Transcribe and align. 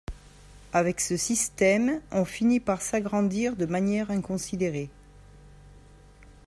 Avec 0.73 0.99
ce 0.99 1.15
système, 1.15 2.01
on 2.11 2.25
finit 2.25 2.59
par 2.59 2.81
s’agrandir 2.81 3.55
de 3.55 3.67
manière 3.67 4.09
inconsidérée. 4.09 4.89